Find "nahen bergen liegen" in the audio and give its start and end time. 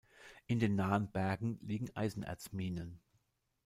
0.75-1.95